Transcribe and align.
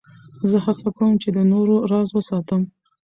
زه 0.49 0.57
هڅه 0.65 0.89
کوم، 0.97 1.11
چي 1.21 1.29
د 1.35 1.39
نورو 1.51 1.75
راز 1.91 2.09
وساتم. 2.13 2.61